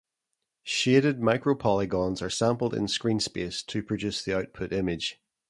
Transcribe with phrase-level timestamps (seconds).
[0.63, 5.21] Shaded micropolygons are sampled in screen space to produce the output image.